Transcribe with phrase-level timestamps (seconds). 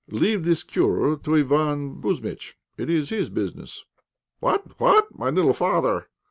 [0.09, 3.85] Leave this cure do Iván Kouzmitch it is his business."
[4.39, 4.79] "What!
[4.79, 5.15] what!
[5.15, 6.07] my little father!"